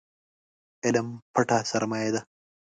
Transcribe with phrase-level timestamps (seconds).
[0.85, 2.21] علم پټه سرمايه ده